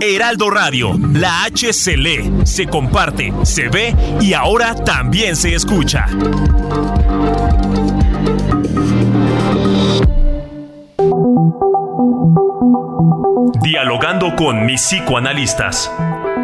[0.00, 6.06] Heraldo Radio, la H se lee, se comparte, se ve y ahora también se escucha.
[13.62, 15.90] Dialogando con mis psicoanalistas.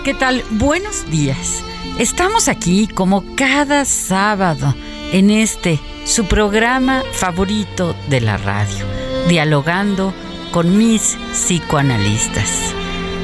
[0.00, 0.42] ¿Qué tal?
[0.50, 1.62] Buenos días.
[1.98, 4.74] Estamos aquí como cada sábado
[5.12, 8.86] en este, su programa favorito de la radio,
[9.28, 10.14] dialogando
[10.50, 12.72] con mis psicoanalistas.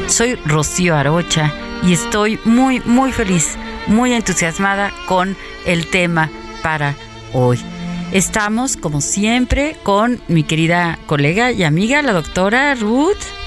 [0.08, 1.52] Soy Rocío Arocha
[1.82, 6.30] y estoy muy, muy feliz, muy entusiasmada con el tema
[6.62, 6.94] para
[7.32, 7.58] hoy.
[8.12, 13.37] Estamos, como siempre, con mi querida colega y amiga, la doctora Ruth.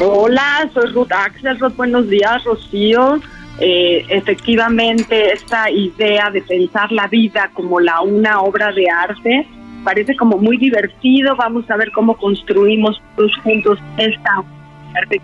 [0.00, 1.72] Hola, soy Ruth Axelrod.
[1.74, 3.20] Buenos días, Rocío.
[3.58, 9.46] Eh, efectivamente, esta idea de pensar la vida como la una obra de arte
[9.82, 11.34] parece como muy divertido.
[11.34, 14.44] Vamos a ver cómo construimos todos juntos esta
[14.94, 15.20] arte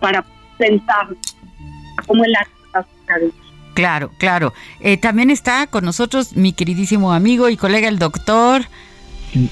[0.00, 0.24] para
[0.58, 1.06] pensar
[2.06, 2.52] como el arte.
[3.74, 4.52] Claro, claro.
[4.80, 8.62] Eh, también está con nosotros mi queridísimo amigo y colega el doctor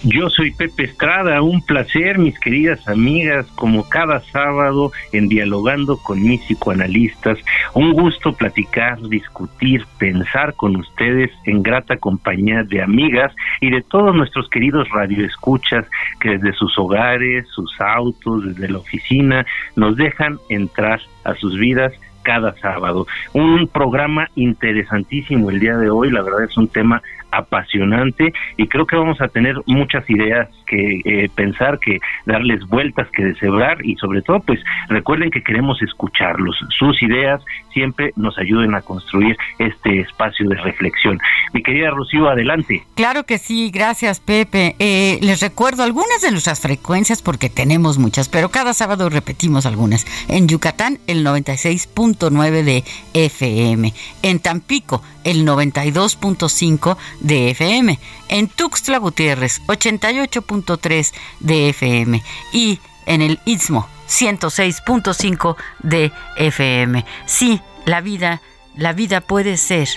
[0.05, 6.23] yo soy Pepe Estrada, un placer, mis queridas amigas, como cada sábado en Dialogando con
[6.23, 7.39] mis psicoanalistas.
[7.75, 14.15] Un gusto platicar, discutir, pensar con ustedes en grata compañía de amigas y de todos
[14.15, 15.87] nuestros queridos radioescuchas
[16.21, 19.47] que desde sus hogares, sus autos, desde la oficina,
[19.77, 21.93] nos dejan entrar a sus vidas
[22.25, 23.07] cada sábado.
[23.33, 27.03] Un programa interesantísimo el día de hoy, la verdad es un tema
[27.35, 33.09] apasionante y creo que vamos a tener muchas ideas que eh, pensar, que darles vueltas,
[33.11, 36.57] que deshebrar y sobre todo pues recuerden que queremos escucharlos.
[36.71, 41.19] Sus ideas siempre nos ayuden a construir este espacio de reflexión.
[41.53, 42.85] Mi querida Rocío, adelante.
[42.95, 44.77] Claro que sí, gracias Pepe.
[44.79, 50.07] Eh, les recuerdo algunas de nuestras frecuencias porque tenemos muchas, pero cada sábado repetimos algunas.
[50.29, 52.85] En Yucatán el 96.9 de
[53.15, 57.99] FM, en Tampico el 92.5 de FM,
[58.29, 67.05] en Tuxtla Gutiérrez 88.3 de FM y en el Istmo 106.5 de FM.
[67.27, 68.43] Sí, la vida,
[68.77, 69.89] la vida puede ser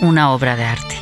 [0.00, 0.96] una obra de arte.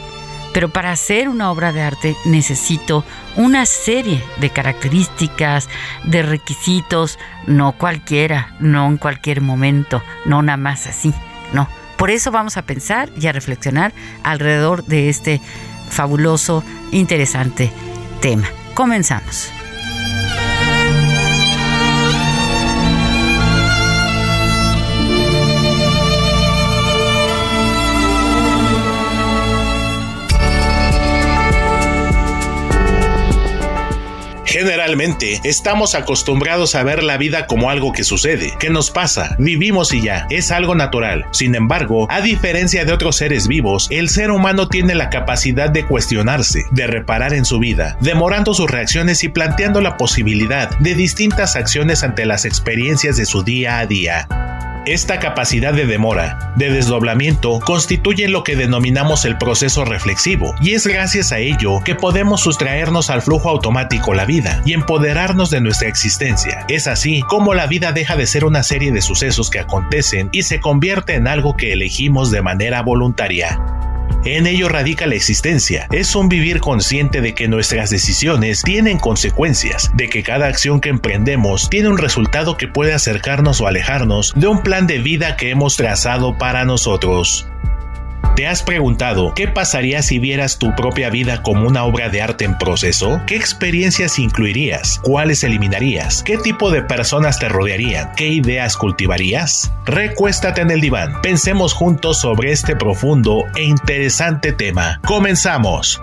[0.52, 3.04] Pero para hacer una obra de arte necesito
[3.34, 5.68] una serie de características,
[6.04, 7.18] de requisitos,
[7.48, 11.12] no cualquiera, no en cualquier momento, no nada más así,
[11.52, 11.68] no
[12.04, 15.40] por eso vamos a pensar y a reflexionar alrededor de este
[15.88, 17.70] fabuloso, interesante
[18.20, 18.46] tema.
[18.74, 19.50] Comenzamos.
[34.54, 39.92] Generalmente estamos acostumbrados a ver la vida como algo que sucede, que nos pasa, vivimos
[39.92, 41.26] y ya, es algo natural.
[41.32, 45.84] Sin embargo, a diferencia de otros seres vivos, el ser humano tiene la capacidad de
[45.84, 51.56] cuestionarse, de reparar en su vida, demorando sus reacciones y planteando la posibilidad de distintas
[51.56, 54.28] acciones ante las experiencias de su día a día.
[54.86, 60.86] Esta capacidad de demora, de desdoblamiento, constituye lo que denominamos el proceso reflexivo, y es
[60.86, 65.88] gracias a ello que podemos sustraernos al flujo automático la vida y empoderarnos de nuestra
[65.88, 66.66] existencia.
[66.68, 70.42] Es así como la vida deja de ser una serie de sucesos que acontecen y
[70.42, 73.58] se convierte en algo que elegimos de manera voluntaria.
[74.24, 75.86] En ello radica la existencia.
[75.92, 80.88] Es un vivir consciente de que nuestras decisiones tienen consecuencias, de que cada acción que
[80.88, 85.50] emprendemos tiene un resultado que puede acercarnos o alejarnos de un plan de vida que
[85.50, 87.46] hemos trazado para nosotros.
[88.36, 92.44] ¿Te has preguntado qué pasaría si vieras tu propia vida como una obra de arte
[92.44, 93.22] en proceso?
[93.28, 94.98] ¿Qué experiencias incluirías?
[95.04, 96.24] ¿Cuáles eliminarías?
[96.24, 98.10] ¿Qué tipo de personas te rodearían?
[98.16, 99.70] ¿Qué ideas cultivarías?
[99.86, 101.22] Recuéstate en el diván.
[101.22, 104.98] Pensemos juntos sobre este profundo e interesante tema.
[105.06, 106.02] Comenzamos.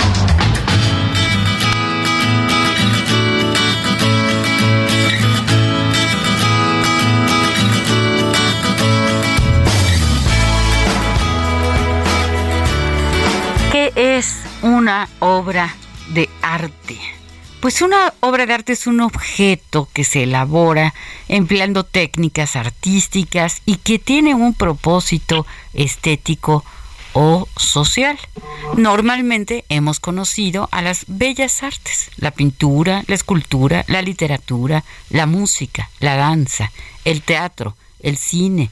[14.01, 14.33] Es
[14.63, 15.75] una obra
[16.09, 16.99] de arte?
[17.59, 20.95] Pues una obra de arte es un objeto que se elabora
[21.27, 25.45] empleando técnicas artísticas y que tiene un propósito
[25.75, 26.65] estético
[27.13, 28.17] o social.
[28.75, 35.91] Normalmente hemos conocido a las bellas artes, la pintura, la escultura, la literatura, la música,
[35.99, 36.71] la danza,
[37.05, 38.71] el teatro, el cine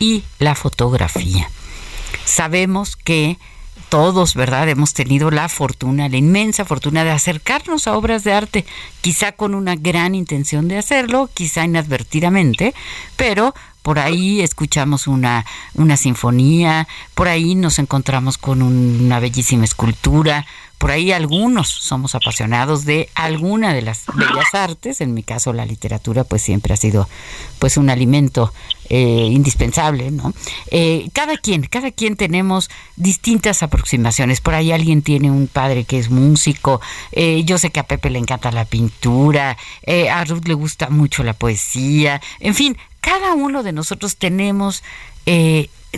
[0.00, 1.48] y la fotografía.
[2.24, 3.38] Sabemos que
[3.88, 4.68] todos, ¿verdad?
[4.68, 8.66] Hemos tenido la fortuna, la inmensa fortuna de acercarnos a obras de arte,
[9.00, 12.74] quizá con una gran intención de hacerlo, quizá inadvertidamente,
[13.16, 20.44] pero por ahí escuchamos una, una sinfonía, por ahí nos encontramos con una bellísima escultura,
[20.78, 25.64] por ahí algunos somos apasionados de alguna de las bellas artes, en mi caso la
[25.64, 27.08] literatura pues siempre ha sido
[27.58, 28.52] pues un alimento
[28.90, 30.34] eh, indispensable, ¿no?
[30.70, 34.40] Eh, cada quien, cada quien tenemos distintas aproximaciones.
[34.40, 36.80] Por ahí alguien tiene un padre que es músico,
[37.10, 39.56] eh, yo sé que a Pepe le encanta la pintura,
[40.12, 44.82] a Ruth le gusta mucho la poesía, en fin, cada uno de nosotros tenemos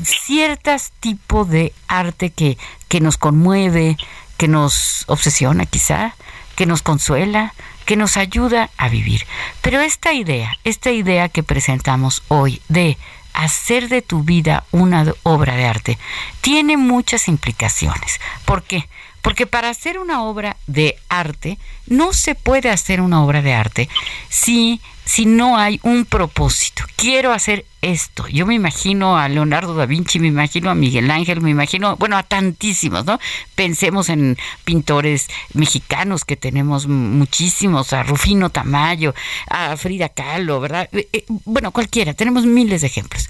[0.04, 2.56] ciertos tipos de arte que,
[2.88, 3.96] que nos conmueve,
[4.38, 6.14] que nos obsesiona quizá,
[6.56, 7.52] que nos consuela,
[7.85, 9.26] que nos ayuda a vivir.
[9.61, 12.96] Pero esta idea, esta idea que presentamos hoy de
[13.35, 15.99] hacer de tu vida una obra de arte,
[16.40, 18.20] tiene muchas implicaciones.
[18.44, 18.88] ¿Por qué?
[19.23, 23.88] Porque para hacer una obra de arte, no se puede hacer una obra de arte
[24.29, 26.85] si si no hay un propósito.
[26.94, 28.26] Quiero hacer esto.
[28.28, 32.16] Yo me imagino a Leonardo da Vinci, me imagino a Miguel Ángel, me imagino, bueno,
[32.16, 33.19] a tantísimos, ¿no?
[33.54, 39.14] Pensemos en pintores mexicanos que tenemos muchísimos, a Rufino Tamayo,
[39.48, 40.88] a Frida Kahlo, ¿verdad?
[40.92, 43.28] Eh, eh, bueno, cualquiera, tenemos miles de ejemplos.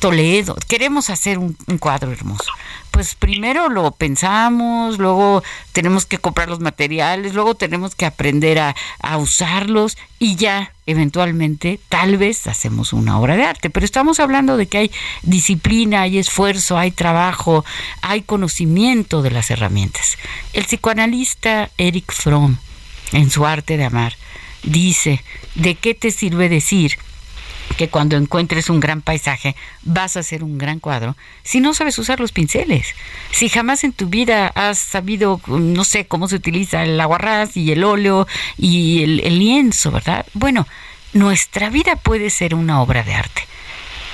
[0.00, 2.52] Toledo, queremos hacer un, cuadro hermoso.
[2.90, 5.42] Pues primero lo pensamos, luego
[5.72, 11.80] tenemos que comprar los materiales, luego tenemos que aprender a, a usarlos y ya eventualmente
[11.88, 13.70] tal vez hacemos una obra de arte.
[13.76, 14.90] Pero estamos hablando de que hay
[15.20, 17.62] disciplina, hay esfuerzo, hay trabajo,
[18.00, 20.16] hay conocimiento de las herramientas.
[20.54, 22.56] El psicoanalista Eric Fromm,
[23.12, 24.14] en su arte de amar,
[24.62, 25.22] dice,
[25.56, 26.96] ¿de qué te sirve decir?
[27.76, 31.98] que cuando encuentres un gran paisaje vas a hacer un gran cuadro si no sabes
[31.98, 32.94] usar los pinceles.
[33.30, 37.72] Si jamás en tu vida has sabido, no sé, cómo se utiliza el aguarrás y
[37.72, 40.24] el óleo y el, el lienzo, ¿verdad?
[40.32, 40.66] Bueno,
[41.12, 43.42] nuestra vida puede ser una obra de arte.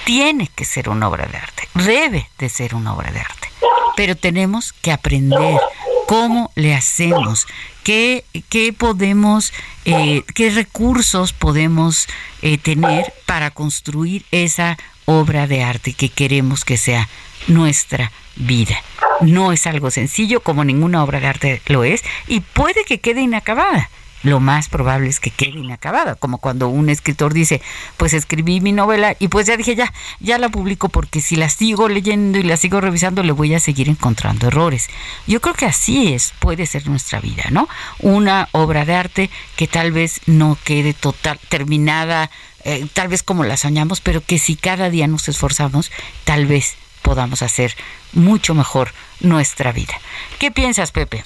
[0.05, 1.69] Tiene que ser una obra de arte.
[1.75, 3.49] Debe de ser una obra de arte.
[3.97, 5.61] Pero tenemos que aprender
[6.07, 7.47] cómo le hacemos,
[7.85, 9.53] qué, qué podemos,
[9.85, 12.09] eh, qué recursos podemos
[12.43, 17.09] eh, tener para construir esa obra de arte que queremos que sea
[17.49, 18.77] nuestra vida.
[19.21, 23.23] No es algo sencillo como ninguna obra de arte lo es y puede que quede
[23.23, 23.89] inacabada.
[24.23, 27.61] Lo más probable es que quede inacabada, como cuando un escritor dice,
[27.97, 31.49] pues escribí mi novela y pues ya dije, ya, ya la publico porque si la
[31.49, 34.89] sigo leyendo y la sigo revisando le voy a seguir encontrando errores.
[35.27, 37.69] Yo creo que así es, puede ser nuestra vida, ¿no?
[37.99, 42.31] Una obra de arte que tal vez no quede total, terminada,
[42.65, 45.91] eh, tal vez como la soñamos, pero que si cada día nos esforzamos,
[46.25, 47.75] tal vez podamos hacer
[48.13, 49.95] mucho mejor nuestra vida.
[50.39, 51.25] ¿Qué piensas, Pepe?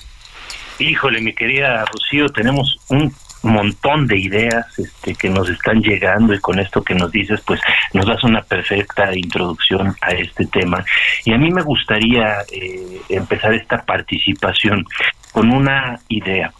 [0.78, 6.40] Híjole, mi querida Rocío, tenemos un montón de ideas este, que nos están llegando y
[6.40, 7.61] con esto que nos dices, pues
[7.95, 10.85] nos das una perfecta introducción a este tema.
[11.25, 14.85] Y a mí me gustaría eh, empezar esta participación
[15.33, 16.52] con una idea.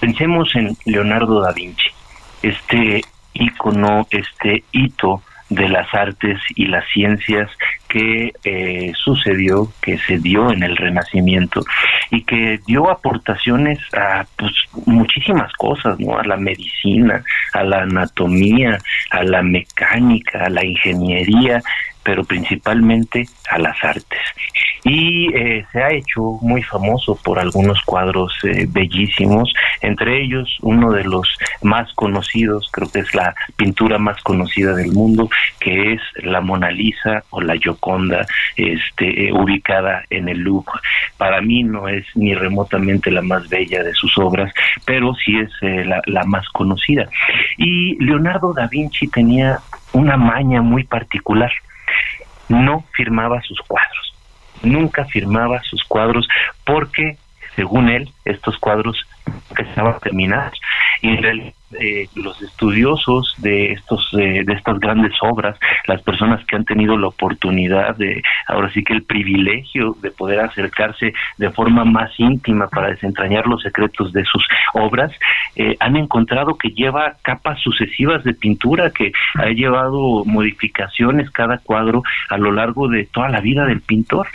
[0.00, 1.88] Pensemos en Leonardo da Vinci,
[2.42, 7.50] este ícono, este hito de las artes y las ciencias
[7.88, 11.64] que eh, sucedió, que se dio en el Renacimiento
[12.10, 14.52] y que dio aportaciones a pues,
[14.86, 16.18] muchísimas cosas, ¿no?
[16.18, 17.22] A la medicina,
[17.52, 18.78] a la anatomía,
[19.10, 21.62] a la mecánica, a la ingeniería,
[22.06, 24.20] pero principalmente a las artes.
[24.84, 30.92] Y eh, se ha hecho muy famoso por algunos cuadros eh, bellísimos, entre ellos uno
[30.92, 31.28] de los
[31.62, 36.70] más conocidos, creo que es la pintura más conocida del mundo, que es la Mona
[36.70, 40.80] Lisa o la Gioconda, este, eh, ubicada en el Louvre.
[41.16, 45.50] Para mí no es ni remotamente la más bella de sus obras, pero sí es
[45.60, 47.08] la, la más conocida.
[47.56, 49.58] Y Leonardo da Vinci tenía
[49.92, 51.50] una maña muy particular
[52.48, 54.14] no firmaba sus cuadros,
[54.62, 56.28] nunca firmaba sus cuadros
[56.64, 57.18] porque,
[57.54, 59.06] según él, estos cuadros
[59.56, 60.60] estaban terminados
[61.02, 66.56] y en eh, los estudiosos de estos eh, de estas grandes obras las personas que
[66.56, 71.84] han tenido la oportunidad de ahora sí que el privilegio de poder acercarse de forma
[71.84, 75.12] más íntima para desentrañar los secretos de sus obras
[75.56, 82.02] eh, han encontrado que lleva capas sucesivas de pintura que ha llevado modificaciones cada cuadro
[82.30, 84.28] a lo largo de toda la vida del pintor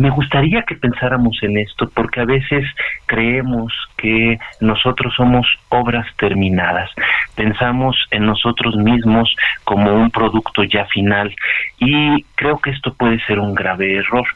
[0.00, 2.64] me gustaría que pensáramos en esto porque a veces
[3.06, 6.90] creemos que nosotros somos obras terminadas,
[7.34, 11.34] pensamos en nosotros mismos como un producto ya final.
[11.78, 14.26] Y creo que esto puede ser un grave error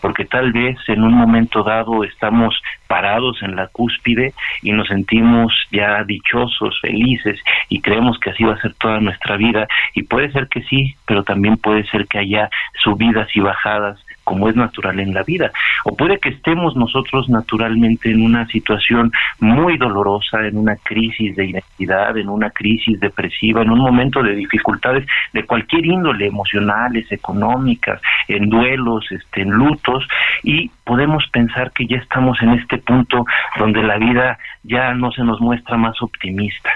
[0.00, 4.32] porque tal vez en un momento dado estamos parados en la cúspide
[4.62, 9.36] y nos sentimos ya dichosos, felices y creemos que así va a ser toda nuestra
[9.36, 9.66] vida.
[9.94, 12.50] Y puede ser que sí, pero también puede ser que haya
[12.82, 13.98] subidas y bajadas
[14.28, 15.50] como es natural en la vida.
[15.86, 21.46] O puede que estemos nosotros naturalmente en una situación muy dolorosa, en una crisis de
[21.46, 28.02] identidad, en una crisis depresiva, en un momento de dificultades de cualquier índole, emocionales, económicas,
[28.28, 30.06] en duelos, este, en lutos,
[30.42, 33.24] y podemos pensar que ya estamos en este punto
[33.58, 36.70] donde la vida ya no se nos muestra más optimista.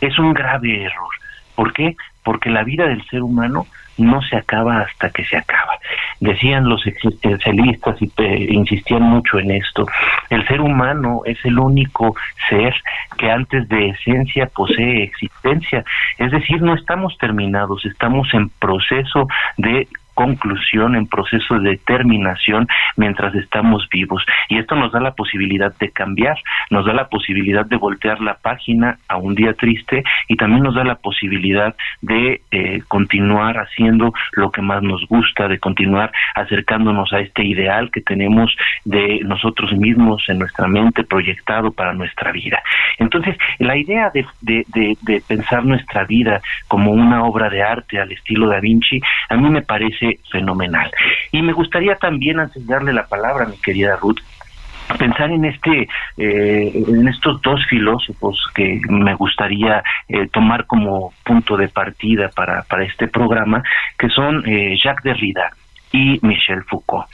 [0.00, 1.14] Es un grave error.
[1.54, 1.94] ¿Por qué?
[2.24, 3.66] Porque la vida del ser humano
[3.98, 5.78] no se acaba hasta que se acaba.
[6.20, 9.86] Decían los existencialistas y eh, insistían mucho en esto,
[10.30, 12.14] el ser humano es el único
[12.48, 12.74] ser
[13.18, 15.84] que antes de esencia posee existencia,
[16.18, 23.34] es decir, no estamos terminados, estamos en proceso de conclusión, en proceso de terminación mientras
[23.34, 24.24] estamos vivos.
[24.48, 26.36] Y esto nos da la posibilidad de cambiar,
[26.70, 30.74] nos da la posibilidad de voltear la página a un día triste y también nos
[30.74, 37.12] da la posibilidad de eh, continuar haciendo lo que más nos gusta, de continuar acercándonos
[37.12, 42.62] a este ideal que tenemos de nosotros mismos en nuestra mente proyectado para nuestra vida.
[42.98, 48.48] Entonces, la idea de, de, pensar nuestra vida como una obra de arte al estilo
[48.48, 50.90] Da Vinci, a mí me parece fenomenal.
[51.32, 54.20] Y me gustaría también, antes de darle la palabra a mi querida Ruth,
[54.98, 61.56] pensar en este eh, en estos dos filósofos que me gustaría eh, tomar como punto
[61.56, 63.62] de partida para, para este programa
[63.98, 65.50] que son eh, Jacques Derrida
[65.90, 67.08] y Michel Foucault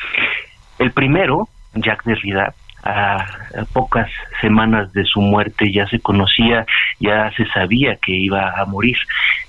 [0.79, 3.27] el primero Jacques Derrida a,
[3.73, 6.67] pocas semanas de su muerte ya se conocía,
[6.99, 8.97] ya se sabía que iba a morir.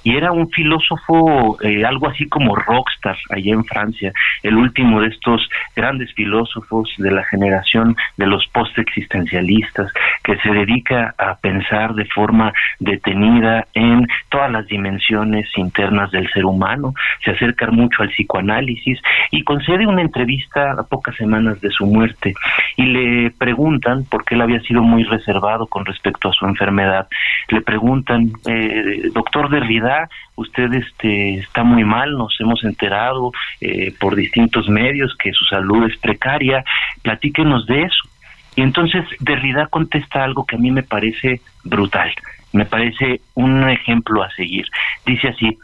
[0.04, 5.08] Y era un filósofo, eh, algo así como rockstar allá en Francia, el último de
[5.08, 9.92] estos grandes filósofos de la generación de los post-existencialistas,
[10.24, 16.46] que se dedica a pensar de forma detenida en todas las dimensiones internas del ser
[16.46, 16.94] humano,
[17.24, 19.00] se acerca mucho al psicoanálisis
[19.32, 22.34] y concede una entrevista a pocas semanas de su muerte.
[22.78, 27.08] Y le preguntan, porque él había sido muy reservado con respecto a su enfermedad,
[27.50, 29.93] le preguntan, eh, doctor Derrida,
[30.36, 33.32] usted este, está muy mal, nos hemos enterado
[33.62, 36.64] eh, por distintos medios que su salud es precaria,
[37.02, 38.10] platíquenos de eso.
[38.56, 42.14] Y entonces Derrida contesta algo que a mí me parece brutal,
[42.52, 44.68] me parece un ejemplo a seguir.
[45.06, 45.58] Dice así,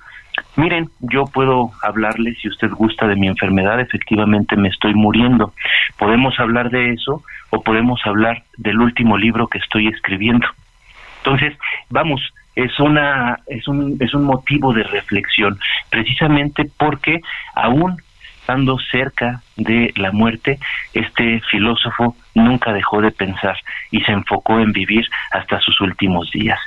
[0.56, 5.54] miren, yo puedo hablarles si usted gusta de mi enfermedad, efectivamente me estoy muriendo.
[5.98, 10.48] Podemos hablar de eso o podemos hablar del último libro que estoy escribiendo.
[11.24, 11.58] Entonces,
[11.90, 12.22] vamos,
[12.64, 17.20] es una es un es un motivo de reflexión, precisamente porque
[17.56, 17.98] aún
[18.50, 20.58] estando cerca de la muerte,
[20.96, 23.56] este filósofo nunca dejó de pensar
[23.92, 26.60] y se enfocó en vivir hasta sus últimos días.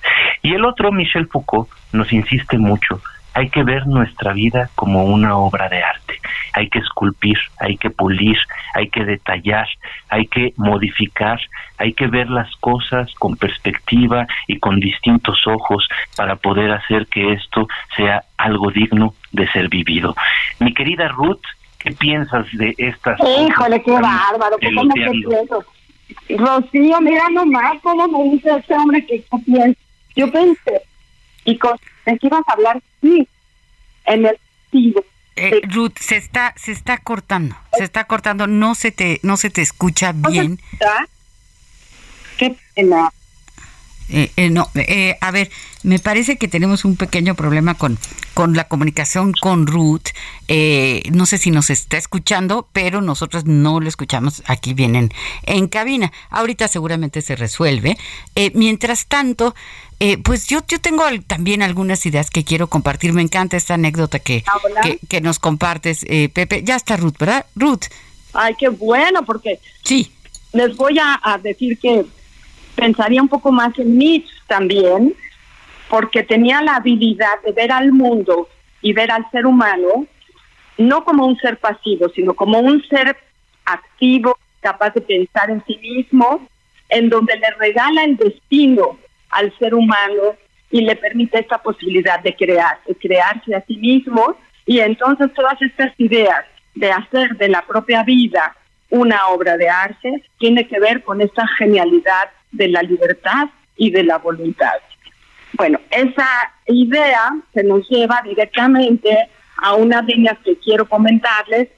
[0.42, 3.02] Y el otro, Michel Foucault, nos insiste mucho
[3.34, 6.18] hay que ver nuestra vida como una obra de arte.
[6.52, 8.36] Hay que esculpir, hay que pulir,
[8.74, 9.66] hay que detallar,
[10.08, 11.40] hay que modificar,
[11.78, 17.32] hay que ver las cosas con perspectiva y con distintos ojos para poder hacer que
[17.32, 20.14] esto sea algo digno de ser vivido.
[20.58, 21.42] Mi querida Ruth,
[21.78, 28.50] ¿qué piensas de estas Híjole, qué bárbaro, ¿cómo me Rocío, mira nomás cómo me dice
[28.58, 29.80] este hombre que piensa.
[30.14, 30.82] Yo pensé,
[31.46, 32.82] y con ¿De qué ibas a hablar?
[33.00, 33.28] Sí,
[34.06, 34.38] en el
[35.36, 39.50] eh, Ruth, se está, se está cortando, se está cortando, no se te, no se
[39.50, 40.60] te escucha bien.
[42.36, 43.10] Qué pena.
[44.08, 45.50] Eh, eh, no, eh, a ver,
[45.82, 47.98] me parece que tenemos un pequeño problema con,
[48.34, 50.08] con la comunicación con Ruth.
[51.10, 55.10] no sé si nos está escuchando, pero nosotros no lo escuchamos aquí vienen
[55.44, 56.12] en, cabina.
[56.28, 57.96] Ahorita seguramente se resuelve.
[58.54, 59.54] mientras tanto,
[60.24, 63.12] pues yo, yo tengo también algunas ideas que quiero compartir.
[63.12, 66.62] Me encanta esta anécdota que, ah, que, nos compartes, Pepe.
[66.64, 67.46] Ya está Ruth, ¿verdad?
[67.54, 67.84] Ruth.
[68.32, 70.10] Ay, qué bueno, porque sí.
[70.52, 72.04] les voy a decir que
[72.74, 75.14] pensaría un poco más en Nietzsche también,
[75.88, 78.48] porque tenía la habilidad de ver al mundo
[78.80, 80.06] y ver al ser humano
[80.78, 83.16] no como un ser pasivo, sino como un ser
[83.64, 86.46] activo, capaz de pensar en sí mismo,
[86.88, 88.98] en donde le regala el destino
[89.32, 90.36] al ser humano
[90.70, 94.36] y le permite esta posibilidad de crear, de crearse a sí mismo.
[94.64, 98.56] Y entonces todas estas ideas de hacer de la propia vida
[98.88, 104.04] una obra de arte tiene que ver con esta genialidad de la libertad y de
[104.04, 104.74] la voluntad.
[105.54, 106.28] Bueno, esa
[106.66, 111.68] idea se nos lleva directamente a unas líneas que quiero comentarles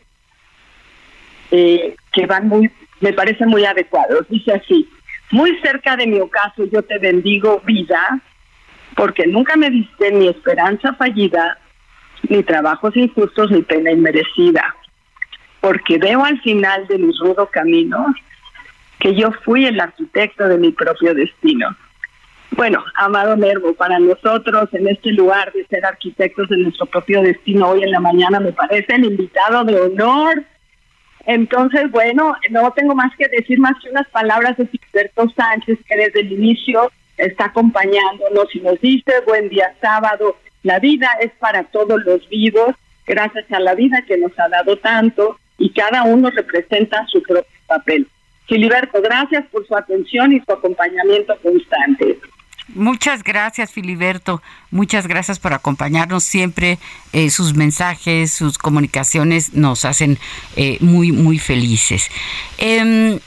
[1.51, 2.71] eh, que van muy,
[3.01, 4.27] me parecen muy adecuados.
[4.29, 4.89] Dice así,
[5.35, 8.21] muy cerca de mi ocaso yo te bendigo vida,
[8.95, 11.59] porque nunca me diste ni esperanza fallida,
[12.29, 14.77] ni trabajos injustos, ni pena inmerecida,
[15.61, 18.15] porque veo al final de mi rudo camino
[19.01, 21.77] que yo fui el arquitecto de mi propio destino.
[22.53, 27.71] Bueno, amado Nervo, para nosotros en este lugar de ser arquitectos de nuestro propio destino
[27.71, 30.45] hoy en la mañana me parece el invitado de honor.
[31.27, 35.97] Entonces, bueno, no tengo más que decir más que unas palabras de Gilberto Sánchez que
[35.97, 41.65] desde el inicio está acompañándonos y nos dice, buen día sábado, la vida es para
[41.65, 42.75] todos los vivos,
[43.07, 47.47] gracias a la vida que nos ha dado tanto y cada uno representa su propio
[47.67, 48.09] papel.
[48.47, 52.19] Filiberto, gracias por su atención y su acompañamiento constante.
[52.69, 54.43] Muchas gracias, Filiberto.
[54.71, 56.79] Muchas gracias por acompañarnos siempre.
[57.13, 60.19] Eh, sus mensajes, sus comunicaciones nos hacen
[60.57, 62.09] eh, muy, muy felices.
[62.57, 63.19] Em,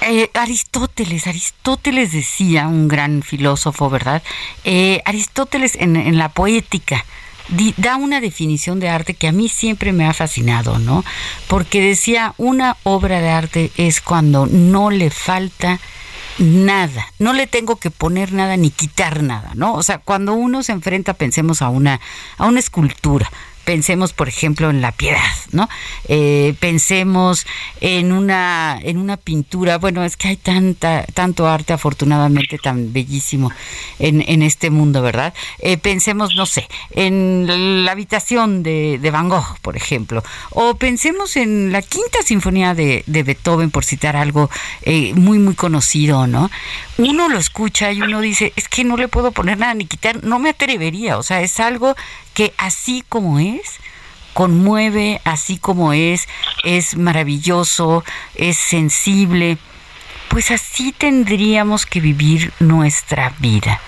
[0.00, 4.22] eh, Aristóteles, Aristóteles decía, un gran filósofo, ¿verdad?
[5.04, 7.04] Aristóteles en, en la poética
[7.76, 11.04] da una definición de arte que a mí siempre me ha fascinado, ¿no?
[11.46, 15.78] Porque decía, una obra de arte es cuando no le falta
[16.38, 19.74] nada, no le tengo que poner nada ni quitar nada, ¿no?
[19.74, 22.00] O sea, cuando uno se enfrenta, pensemos a una,
[22.38, 23.30] a una escultura,
[23.64, 25.20] pensemos por ejemplo en la piedad
[25.52, 25.68] no
[26.08, 27.46] eh, pensemos
[27.80, 29.78] en una en una pintura.
[29.78, 33.50] Bueno es que hay tanta tanto arte afortunadamente tan bellísimo
[33.98, 39.28] en, en este mundo verdad eh, pensemos no sé en la habitación de, de, Van
[39.28, 40.22] Gogh por ejemplo.
[40.50, 44.50] O pensemos en la quinta sinfonía de, de Beethoven por citar algo
[44.82, 46.50] eh, muy muy conocido no
[46.98, 50.22] uno lo escucha y uno dice es que no le puedo poner nada ni quitar
[50.24, 51.96] no me atrevería o sea es algo
[52.34, 53.78] que así como es,
[54.34, 56.28] conmueve, así como es,
[56.64, 59.56] es maravilloso, es sensible,
[60.28, 63.80] pues así tendríamos que vivir nuestra vida.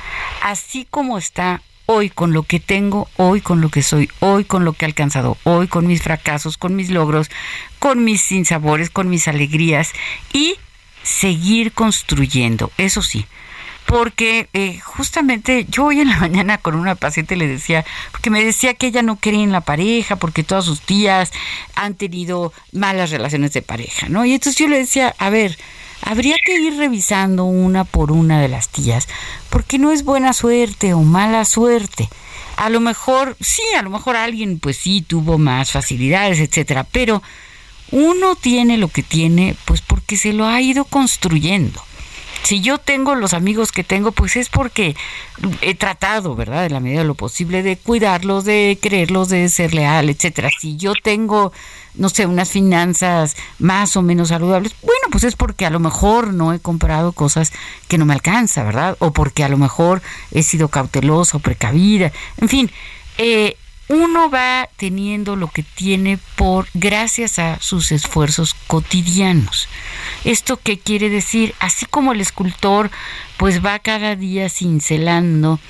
[0.42, 4.64] Así como está hoy con lo que tengo, hoy con lo que soy, hoy con
[4.64, 7.30] lo que he alcanzado, hoy con mis fracasos, con mis logros,
[7.78, 9.92] con mis sinsabores, con mis alegrías
[10.32, 10.56] y
[11.02, 12.70] seguir construyendo.
[12.76, 13.26] Eso sí,
[13.86, 18.44] porque eh, justamente yo hoy en la mañana con una paciente le decía, porque me
[18.44, 21.32] decía que ella no quería en la pareja, porque todas sus tías
[21.74, 24.24] han tenido malas relaciones de pareja, ¿no?
[24.24, 25.56] Y entonces yo le decía, a ver,
[26.02, 29.08] habría que ir revisando una por una de las tías,
[29.50, 32.08] porque no es buena suerte o mala suerte.
[32.56, 37.22] A lo mejor, sí, a lo mejor alguien pues sí tuvo más facilidades, etcétera, pero
[37.92, 41.85] uno tiene lo que tiene pues porque se lo ha ido construyendo
[42.46, 44.94] si yo tengo los amigos que tengo, pues es porque
[45.62, 46.64] he tratado, ¿verdad?
[46.64, 50.50] En la medida de lo posible de cuidarlos, de quererlos, de ser leal, etcétera.
[50.56, 51.52] Si yo tengo,
[51.96, 56.32] no sé, unas finanzas más o menos saludables, bueno, pues es porque a lo mejor
[56.32, 57.52] no he comprado cosas
[57.88, 58.96] que no me alcanza, ¿verdad?
[59.00, 62.12] O porque a lo mejor he sido cautelosa o precavida.
[62.36, 62.70] En fin,
[63.18, 63.56] eh,
[63.88, 69.68] uno va teniendo lo que tiene por gracias a sus esfuerzos cotidianos.
[70.24, 71.54] ¿Esto qué quiere decir?
[71.60, 72.90] Así como el escultor
[73.36, 75.60] pues va cada día cincelando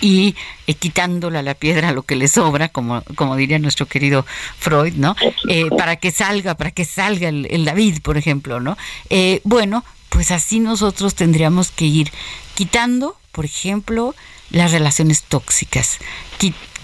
[0.00, 0.34] y
[0.66, 4.26] eh, quitándole a la piedra lo que le sobra, como, como diría nuestro querido
[4.58, 5.14] Freud, ¿no?
[5.48, 8.76] Eh, para que salga, para que salga el, David, por ejemplo, ¿no?
[9.10, 12.10] Eh, bueno, pues así nosotros tendríamos que ir
[12.54, 14.14] quitando, por ejemplo,
[14.50, 15.98] las relaciones tóxicas,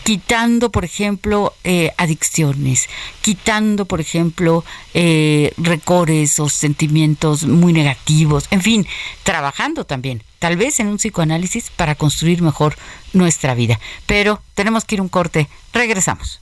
[0.02, 2.88] quitando, por ejemplo, eh, adicciones,
[3.20, 8.86] quitando, por ejemplo, eh, recores o sentimientos muy negativos, en fin,
[9.22, 12.76] trabajando también, tal vez en un psicoanálisis para construir mejor
[13.12, 13.78] nuestra vida.
[14.06, 16.41] Pero tenemos que ir un corte, regresamos.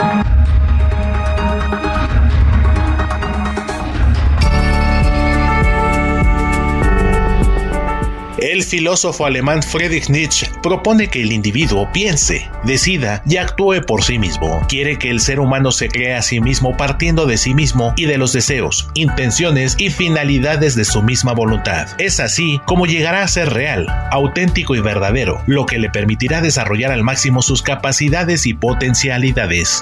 [8.51, 14.19] El filósofo alemán Friedrich Nietzsche propone que el individuo piense, decida y actúe por sí
[14.19, 14.59] mismo.
[14.67, 18.07] Quiere que el ser humano se crea a sí mismo partiendo de sí mismo y
[18.07, 21.87] de los deseos, intenciones y finalidades de su misma voluntad.
[21.97, 26.91] Es así como llegará a ser real, auténtico y verdadero, lo que le permitirá desarrollar
[26.91, 29.81] al máximo sus capacidades y potencialidades.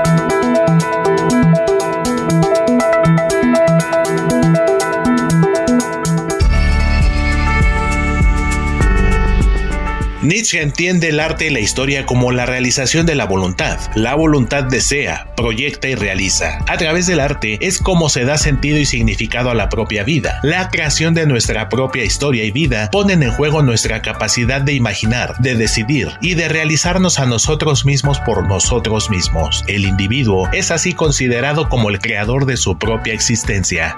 [10.21, 13.79] Nietzsche entiende el arte y la historia como la realización de la voluntad.
[13.95, 16.59] La voluntad desea, proyecta y realiza.
[16.67, 20.39] A través del arte es como se da sentido y significado a la propia vida.
[20.43, 25.37] La creación de nuestra propia historia y vida ponen en juego nuestra capacidad de imaginar,
[25.39, 29.63] de decidir y de realizarnos a nosotros mismos por nosotros mismos.
[29.67, 33.97] El individuo es así considerado como el creador de su propia existencia.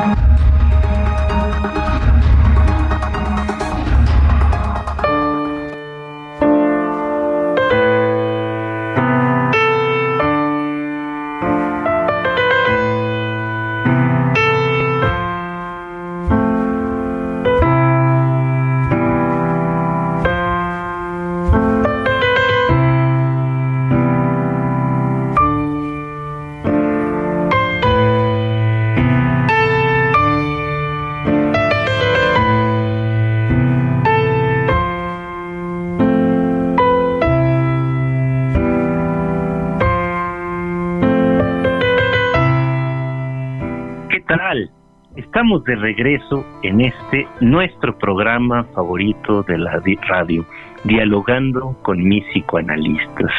[45.41, 50.45] Estamos de regreso en este nuestro programa favorito de la radio,
[50.83, 53.31] dialogando con mis psicoanalistas.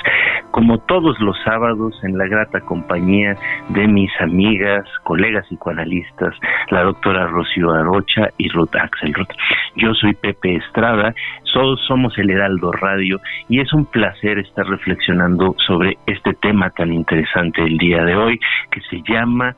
[0.51, 3.37] Como todos los sábados, en la grata compañía
[3.69, 6.35] de mis amigas, colegas psicoanalistas,
[6.71, 9.29] la doctora Rocío Arocha y Ruth Axelrod.
[9.77, 11.15] Yo soy Pepe Estrada,
[11.53, 16.93] todos somos el Heraldo Radio y es un placer estar reflexionando sobre este tema tan
[16.93, 18.41] interesante el día de hoy
[18.73, 19.55] que se llama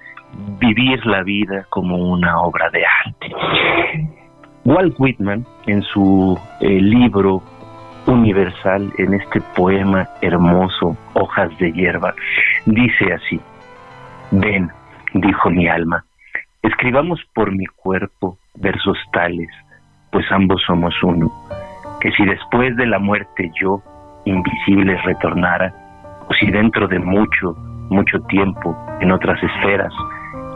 [0.58, 3.34] vivir la vida como una obra de arte.
[4.64, 7.42] Walt Whitman, en su eh, libro
[8.06, 12.14] Universal, en este poema hermoso, Hojas de hierba,
[12.66, 13.40] dice así,
[14.30, 14.70] ven,
[15.14, 16.04] dijo mi alma,
[16.62, 19.48] escribamos por mi cuerpo versos tales,
[20.10, 21.30] pues ambos somos uno,
[22.00, 23.82] que si después de la muerte yo,
[24.24, 25.72] invisible, retornara,
[26.28, 27.54] o si dentro de mucho,
[27.90, 29.92] mucho tiempo, en otras esferas,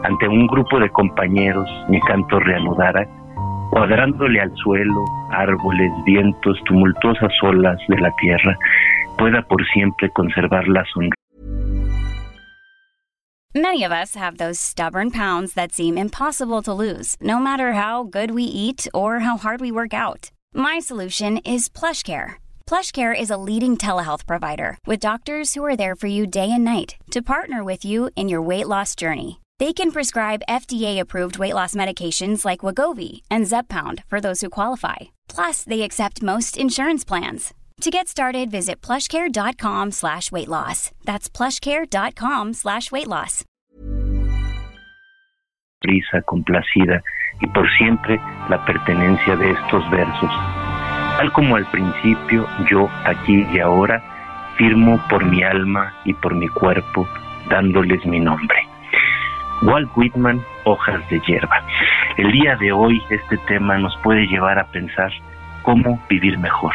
[0.03, 3.07] ante un grupo de compañeros mi canto reanudara,
[3.71, 8.57] cuadrándole al suelo árboles, vientos, tumultuosas olas de la tierra,
[9.17, 11.13] pueda por siempre conservar la sonrisa.
[13.55, 18.03] Many of us have those stubborn pounds that seem impossible to lose, no matter how
[18.03, 20.29] good we eat or how hard we work out.
[20.53, 22.35] My solution is PlushCare.
[22.67, 26.63] PlushCare is a leading telehealth provider with doctors who are there for you day and
[26.63, 29.39] night to partner with you in your weight loss journey.
[29.59, 35.11] They can prescribe FDA-approved weight loss medications like Wagovi and Zepbound for those who qualify.
[35.27, 37.53] Plus, they accept most insurance plans.
[37.81, 40.91] To get started, visit plushcare.com slash weight loss.
[41.03, 43.43] That's plushcare.com slash weight loss.
[45.83, 47.03] Risa complacida
[47.41, 48.17] y por siempre
[48.49, 50.31] la pertenencia de estos versos.
[51.17, 54.01] Tal como al principio, yo, aquí y ahora,
[54.57, 57.09] firmo por mi alma y por mi cuerpo,
[57.49, 58.68] dándoles mi nombre.
[59.61, 61.63] Walt Whitman, Hojas de Hierba.
[62.17, 65.11] El día de hoy este tema nos puede llevar a pensar
[65.63, 66.73] cómo vivir mejor,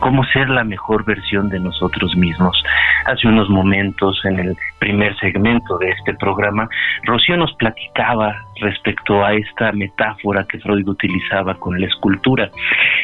[0.00, 2.62] cómo ser la mejor versión de nosotros mismos.
[3.06, 6.68] Hace unos momentos, en el primer segmento de este programa,
[7.04, 12.50] Rocío nos platicaba respecto a esta metáfora que Freud utilizaba con la escultura.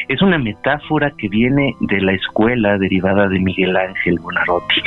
[0.07, 4.81] Es una metáfora que viene de la escuela derivada de Miguel Ángel Bonarotti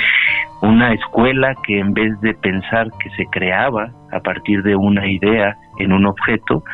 [0.60, 5.56] una escuela que en vez de pensar que se creaba a partir de una idea
[5.78, 6.64] en un objeto,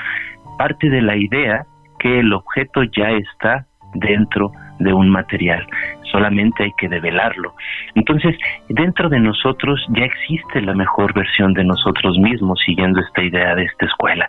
[0.56, 1.66] parte de la idea
[1.98, 5.66] que el objeto ya está dentro de un material,
[6.10, 7.54] solamente hay que develarlo.
[7.94, 8.36] Entonces,
[8.68, 13.64] dentro de nosotros ya existe la mejor versión de nosotros mismos siguiendo esta idea de
[13.64, 14.28] esta escuela.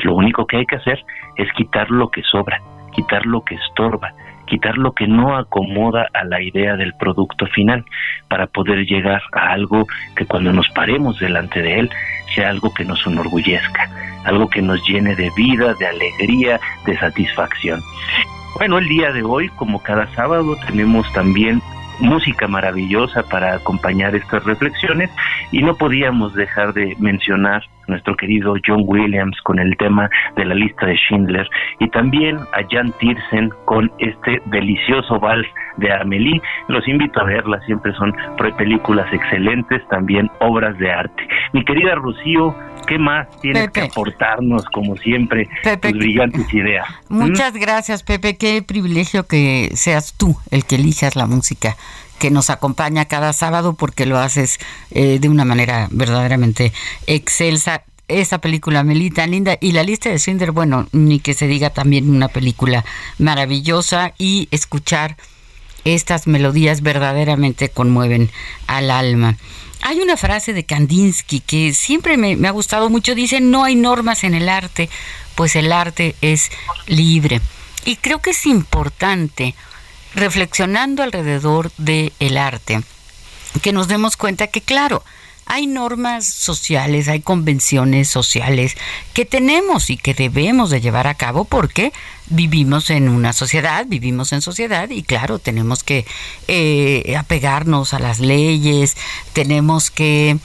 [0.00, 1.04] Lo único que hay que hacer
[1.36, 2.60] es quitar lo que sobra,
[2.94, 4.12] quitar lo que estorba,
[4.46, 7.84] quitar lo que no acomoda a la idea del producto final
[8.28, 11.90] para poder llegar a algo que cuando nos paremos delante de él
[12.34, 13.88] sea algo que nos enorgullezca,
[14.24, 17.80] algo que nos llene de vida, de alegría, de satisfacción.
[18.56, 21.60] Bueno, el día de hoy, como cada sábado, tenemos también
[21.98, 25.10] música maravillosa para acompañar estas reflexiones
[25.50, 30.54] y no podíamos dejar de mencionar nuestro querido John Williams con el tema de la
[30.54, 31.48] lista de Schindler
[31.80, 36.40] y también a Jan Tiersen con este delicioso vals de Amelie.
[36.68, 38.14] Los invito a verla, siempre son
[38.56, 41.26] películas excelentes, también obras de arte.
[41.52, 42.54] Mi querida Rocío,
[42.86, 45.48] ¿qué más tienes que aportarnos, como siempre,
[45.80, 46.86] tus brillantes ideas?
[47.08, 47.22] ¿Mm?
[47.22, 48.36] Muchas gracias, Pepe.
[48.36, 51.76] Qué privilegio que seas tú el que elijas la música
[52.24, 54.58] que nos acompaña cada sábado porque lo haces
[54.92, 56.72] eh, de una manera verdaderamente
[57.06, 57.82] excelsa.
[58.08, 59.58] Esa película, Melita, linda.
[59.60, 62.82] Y la lista de Schindler, bueno, ni que se diga también una película
[63.18, 65.18] maravillosa y escuchar
[65.84, 68.30] estas melodías verdaderamente conmueven
[68.68, 69.36] al alma.
[69.82, 73.14] Hay una frase de Kandinsky que siempre me, me, ha gustado mucho.
[73.14, 74.88] Dice, no hay normas en el arte,
[75.34, 76.50] pues el arte es
[76.86, 77.42] libre.
[77.84, 79.54] Y creo que es importante
[80.14, 82.82] reflexionando alrededor del el arte,
[83.62, 85.04] que nos demos cuenta que, claro,
[85.46, 88.76] hay normas sociales, hay convenciones sociales
[89.12, 91.92] que tenemos y que debemos de llevar a cabo porque
[92.26, 96.06] vivimos en una sociedad, vivimos en sociedad y claro, tenemos que
[96.48, 98.96] eh, apegarnos a las leyes,
[99.34, 100.38] tenemos que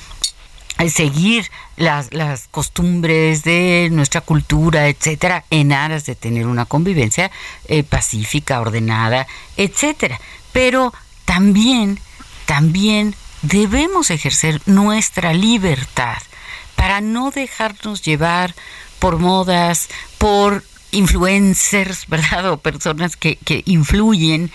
[0.88, 7.32] seguir las, las, costumbres de nuestra cultura, etcétera, en aras de tener una convivencia
[7.66, 10.22] eh, pacífica, ordenada, etcétera.
[10.54, 10.94] Pero
[11.26, 12.00] también,
[12.46, 16.18] también debemos ejercer nuestra libertad
[16.76, 18.56] para no dejarnos llevar
[19.00, 22.50] por modas, por influencers, ¿verdad?
[22.52, 24.52] O personas que, que influyen.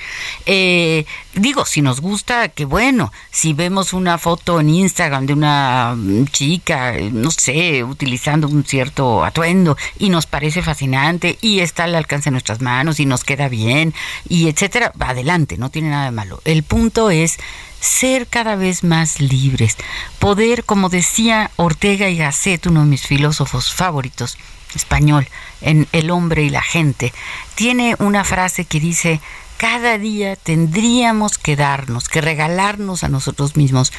[0.46, 3.12] Eh, digo, si nos gusta, qué bueno.
[3.30, 5.96] Si vemos una foto en Instagram de una
[6.32, 12.30] chica, no sé, utilizando un cierto atuendo y nos parece fascinante y está al alcance
[12.30, 13.94] de nuestras manos y nos queda bien
[14.28, 16.40] y etcétera, adelante, no tiene nada de malo.
[16.44, 17.38] El punto es
[17.80, 19.76] ser cada vez más libres,
[20.18, 24.38] poder, como decía Ortega y Gasset, uno de mis filósofos favoritos,
[24.74, 25.28] español,
[25.60, 27.12] en El hombre y la gente,
[27.54, 29.20] tiene una frase que dice,
[29.56, 33.92] cada día tendríamos que darnos, que regalarnos a nosotros mismos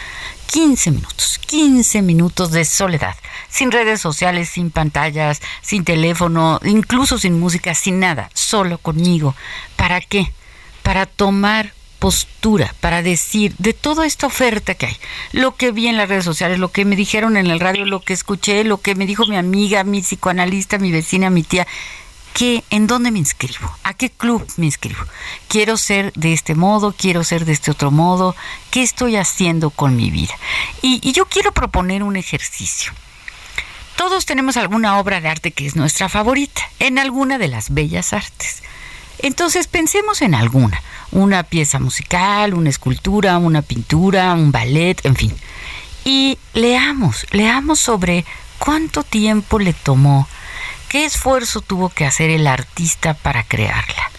[0.47, 3.15] 15 minutos, 15 minutos de soledad,
[3.49, 9.35] sin redes sociales, sin pantallas, sin teléfono, incluso sin música, sin nada, solo conmigo.
[9.75, 10.31] ¿Para qué?
[10.83, 11.73] Para tomar
[12.05, 14.97] postura para decir de toda esta oferta que hay,
[15.31, 17.99] lo que vi en las redes sociales, lo que me dijeron en el radio, lo
[17.99, 21.65] que escuché, lo que me dijo mi amiga, mi psicoanalista, mi vecina, mi tía,
[22.35, 25.03] que en dónde me inscribo, a qué club me inscribo.
[25.47, 28.35] Quiero ser de este modo, quiero ser de este otro modo,
[28.69, 30.35] qué estoy haciendo con mi vida.
[30.83, 32.93] Y, y yo quiero proponer un ejercicio.
[33.95, 38.13] Todos tenemos alguna obra de arte que es nuestra favorita, en alguna de las bellas
[38.13, 38.61] artes.
[39.19, 40.83] Entonces pensemos en alguna,
[41.15, 45.33] una pieza musical, una escultura, una pintura, un ballet, en fin.
[46.03, 48.25] Y leamos, leamos sobre
[48.59, 50.27] cuánto tiempo le tomó,
[50.89, 54.11] qué esfuerzo tuvo que hacer el artista para crearla.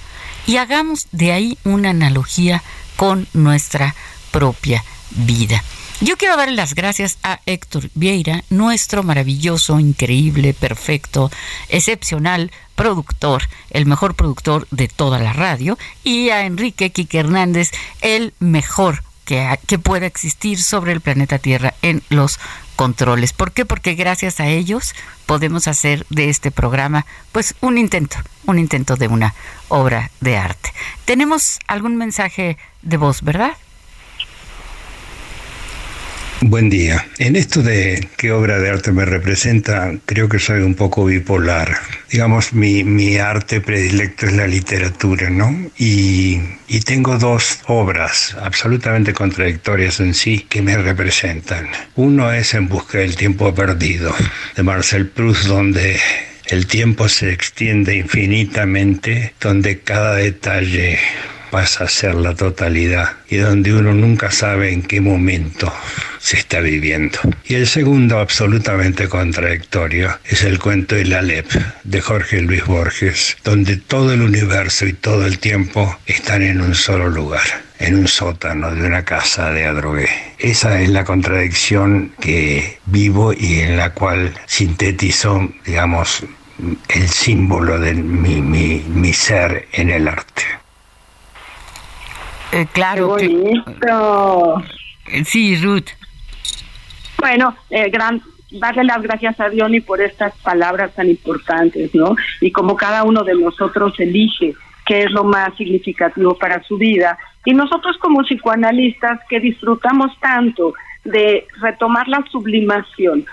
[0.46, 2.62] Y hagamos de ahí una analogía
[2.96, 3.94] con nuestra
[4.30, 5.62] propia vida.
[6.02, 11.30] Yo quiero dar las gracias a Héctor Vieira, nuestro maravilloso, increíble, perfecto,
[11.70, 17.70] excepcional productor, el mejor productor de toda la radio, y a Enrique Quique Hernández,
[18.02, 22.38] el mejor que, que pueda existir sobre el planeta Tierra en los
[22.76, 23.32] controles.
[23.32, 23.64] ¿Por qué?
[23.64, 29.08] Porque gracias a ellos podemos hacer de este programa pues un intento, un intento de
[29.08, 29.34] una
[29.68, 30.74] obra de arte.
[31.06, 33.56] Tenemos algún mensaje de voz, ¿verdad?
[36.42, 37.06] Buen día.
[37.18, 41.78] En esto de qué obra de arte me representa, creo que soy un poco bipolar.
[42.10, 45.70] Digamos, mi, mi arte predilecto es la literatura, ¿no?
[45.78, 51.68] Y, y tengo dos obras absolutamente contradictorias en sí que me representan.
[51.94, 54.14] Uno es En busca del tiempo perdido,
[54.54, 55.98] de Marcel Proust, donde
[56.48, 60.98] el tiempo se extiende infinitamente, donde cada detalle
[61.50, 65.72] pasa a ser la totalidad y donde uno nunca sabe en qué momento
[66.18, 67.18] se está viviendo.
[67.44, 71.50] Y el segundo, absolutamente contradictorio, es el cuento de la Alep
[71.84, 76.74] de Jorge Luis Borges, donde todo el universo y todo el tiempo están en un
[76.74, 77.46] solo lugar,
[77.78, 80.08] en un sótano de una casa de Adrogué.
[80.38, 86.24] Esa es la contradicción que vivo y en la cual sintetizo, digamos,
[86.88, 90.42] el símbolo de mi, mi, mi ser en el arte.
[92.56, 93.16] Eh, claro.
[93.16, 94.62] Qué bonito.
[95.04, 95.90] Que, sí, Ruth.
[97.18, 102.16] Bueno, eh, gran, darle las gracias a Diony por estas palabras tan importantes, ¿no?
[102.40, 104.54] Y como cada uno de nosotros elige
[104.86, 107.18] qué es lo más significativo para su vida.
[107.44, 110.72] Y nosotros como psicoanalistas que disfrutamos tanto
[111.04, 113.26] de retomar la sublimación,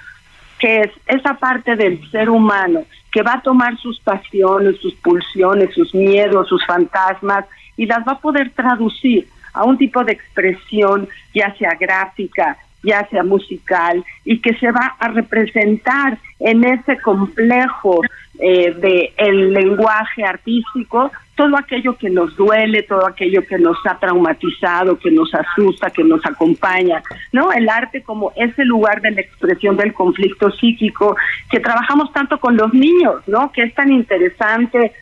[0.60, 5.74] que es esa parte del ser humano que va a tomar sus pasiones, sus pulsiones,
[5.74, 7.46] sus miedos, sus fantasmas
[7.78, 13.08] y las va a poder traducir a un tipo de expresión, ya sea gráfica, ya
[13.10, 18.02] sea musical, y que se va a representar en ese complejo
[18.40, 23.98] eh, de el lenguaje artístico todo aquello que nos duele, todo aquello que nos ha
[23.98, 27.52] traumatizado, que nos asusta, que nos acompaña, ¿no?
[27.52, 31.16] El arte como ese lugar de la expresión del conflicto psíquico
[31.50, 33.52] que trabajamos tanto con los niños, ¿no?
[33.52, 34.94] Que es tan interesante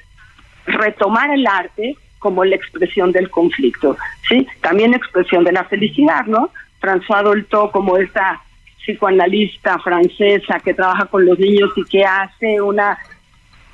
[0.66, 3.98] retomar el arte como la expresión del conflicto,
[4.30, 4.48] ¿sí?
[4.62, 6.52] También expresión de la felicidad, ¿no?
[6.80, 8.42] François Dolto como esta
[8.78, 12.98] psicoanalista francesa que trabaja con los niños y que hace una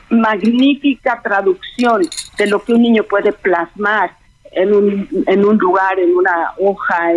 [0.09, 2.01] magnífica traducción
[2.37, 4.11] de lo que un niño puede plasmar
[4.51, 7.11] en un, en un lugar, en una hoja,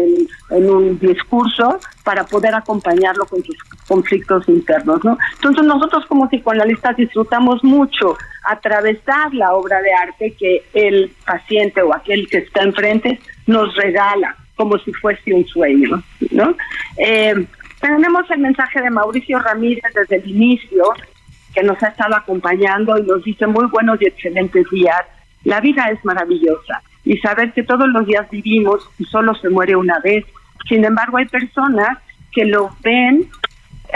[0.50, 5.16] en, un discurso, para poder acompañarlo con sus conflictos internos, ¿no?
[5.36, 11.94] Entonces nosotros como psicoanalistas disfrutamos mucho atravesar la obra de arte que el paciente o
[11.94, 16.54] aquel que está enfrente nos regala como si fuese un sueño, ¿no?
[16.98, 17.46] Eh,
[17.80, 20.84] tenemos el mensaje de Mauricio Ramírez desde el inicio,
[21.54, 25.00] que nos ha estado acompañando y nos dice muy buenos y excelentes días.
[25.44, 29.76] La vida es maravillosa y saber que todos los días vivimos y solo se muere
[29.76, 30.24] una vez.
[30.68, 31.98] Sin embargo, hay personas
[32.32, 33.28] que lo ven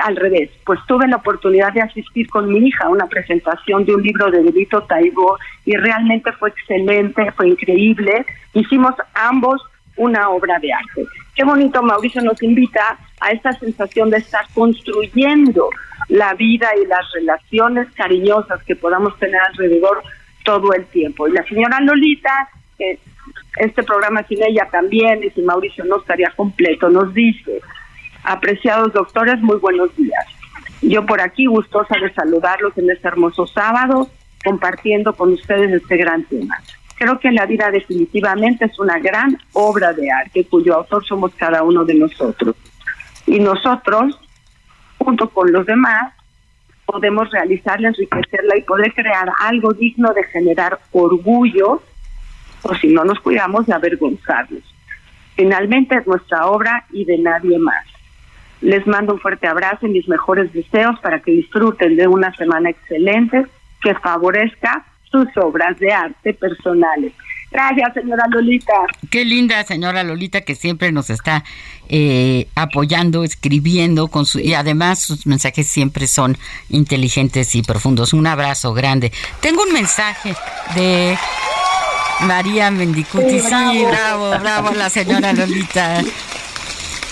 [0.03, 3.95] al revés, pues tuve la oportunidad de asistir con mi hija a una presentación de
[3.95, 8.27] un libro de Delito Taibo y realmente fue excelente, fue increíble.
[8.55, 9.63] Hicimos ambos
[9.97, 11.07] una obra de arte.
[11.35, 15.69] Qué bonito, Mauricio nos invita a esta sensación de estar construyendo
[16.09, 20.03] la vida y las relaciones cariñosas que podamos tener alrededor
[20.45, 21.29] todo el tiempo.
[21.29, 22.49] Y la señora Lolita,
[22.79, 22.99] que
[23.57, 27.61] este programa sin ella también y sin Mauricio no estaría completo, nos dice,
[28.25, 30.27] apreciados doctores, muy buenos días.
[30.83, 34.09] Yo por aquí gustosa de saludarlos en este hermoso sábado,
[34.45, 36.57] compartiendo con ustedes este gran tema.
[36.97, 41.63] Creo que la vida definitivamente es una gran obra de arte cuyo autor somos cada
[41.63, 42.55] uno de nosotros.
[43.27, 44.19] Y nosotros,
[44.99, 46.13] junto con los demás,
[46.85, 51.83] podemos realizarla, enriquecerla y poder crear algo digno de generar orgullo,
[52.65, 54.63] o si no nos cuidamos, de avergonzarnos.
[55.37, 57.85] Finalmente es nuestra obra y de nadie más.
[58.61, 62.71] Les mando un fuerte abrazo y mis mejores deseos para que disfruten de una semana
[62.71, 63.45] excelente
[63.83, 67.13] que favorezca sus obras de arte personales.
[67.51, 68.73] Gracias, señora Lolita.
[69.11, 71.45] Qué linda señora Lolita que siempre nos está
[71.89, 76.37] eh, apoyando, escribiendo con su y además sus mensajes siempre son
[76.69, 78.13] inteligentes y profundos.
[78.13, 79.13] Un abrazo grande.
[79.41, 80.35] Tengo un mensaje
[80.75, 81.17] de
[82.25, 83.41] María Mendicuti.
[83.41, 86.03] Sí, bravo, bravo la señora Lolita.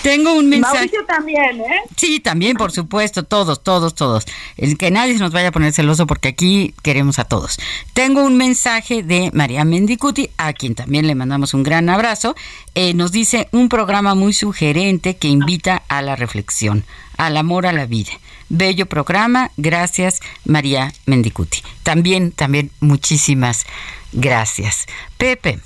[0.03, 0.75] Tengo un mensaje.
[0.75, 1.81] Mauricio también, ¿eh?
[1.95, 4.25] Sí, también, por supuesto, todos, todos, todos.
[4.57, 7.57] El que nadie se nos vaya a poner celoso porque aquí queremos a todos.
[7.93, 12.35] Tengo un mensaje de María Mendicuti, a quien también le mandamos un gran abrazo.
[12.75, 16.83] Eh, nos dice un programa muy sugerente que invita a la reflexión,
[17.25, 18.11] al amor a la vida.
[18.49, 21.63] Bello programa, gracias María Mendicuti.
[21.83, 23.65] También, también muchísimas
[24.11, 24.85] gracias.
[25.17, 25.59] Pepe.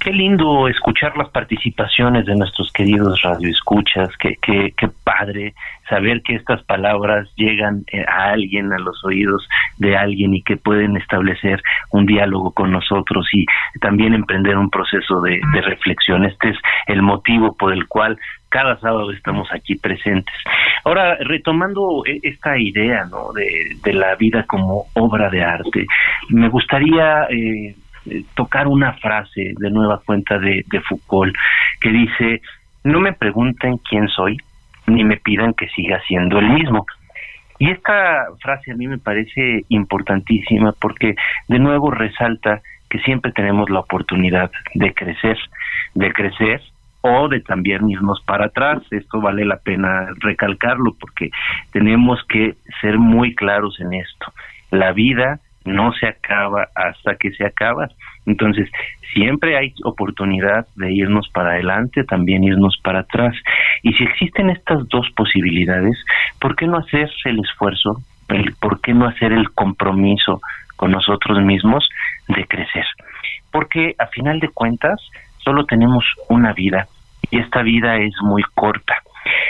[0.00, 5.54] Qué lindo escuchar las participaciones de nuestros queridos radioescuchas, qué, qué, qué padre
[5.90, 10.56] saber que estas palabras llegan eh, a alguien, a los oídos de alguien y que
[10.56, 11.60] pueden establecer
[11.90, 13.44] un diálogo con nosotros y
[13.80, 16.24] también emprender un proceso de, reflexión.
[16.24, 16.56] Este es
[16.86, 18.18] el motivo por el cual
[18.48, 20.34] cada sábado estamos aquí presentes.
[20.84, 23.32] Ahora, retomando e, esta idea ¿no?
[23.32, 25.86] de, de la vida como obra de arte,
[26.30, 27.74] me gustaría eh,
[28.34, 31.34] tocar una frase de nueva cuenta de, de Foucault
[31.80, 32.42] que dice,
[32.84, 34.36] no me pregunten quién soy,
[34.86, 36.86] ni me pidan que siga siendo el mismo.
[37.58, 41.14] Y esta frase a mí me parece importantísima porque
[41.48, 45.38] de nuevo resalta que siempre tenemos la oportunidad de crecer,
[45.94, 46.62] de crecer
[47.02, 48.82] o de también irnos para atrás.
[48.90, 51.30] Esto vale la pena recalcarlo porque
[51.72, 54.32] tenemos que ser muy claros en esto.
[54.70, 57.88] La vida no se acaba hasta que se acaba.
[58.26, 58.68] Entonces,
[59.12, 63.34] siempre hay oportunidad de irnos para adelante, también irnos para atrás.
[63.82, 65.96] Y si existen estas dos posibilidades,
[66.40, 68.00] ¿por qué no hacer el esfuerzo?
[68.60, 70.40] ¿Por qué no hacer el compromiso
[70.76, 71.88] con nosotros mismos
[72.28, 72.84] de crecer?
[73.50, 75.00] Porque a final de cuentas,
[75.38, 76.86] solo tenemos una vida
[77.30, 78.94] y esta vida es muy corta.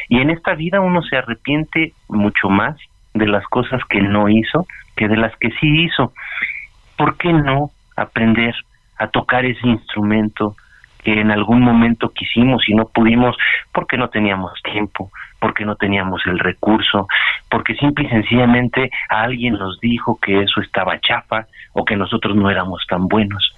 [0.09, 2.77] Y en esta vida uno se arrepiente mucho más
[3.15, 4.67] de las cosas que no hizo
[5.01, 6.13] que de las que sí hizo.
[6.97, 8.55] ¿Por qué no aprender
[8.99, 10.57] a tocar ese instrumento
[11.03, 13.35] que en algún momento quisimos y no pudimos
[13.73, 17.09] porque no teníamos tiempo, porque no teníamos el recurso,
[17.49, 22.51] porque simple y sencillamente alguien nos dijo que eso estaba chafa o que nosotros no
[22.51, 23.55] éramos tan buenos?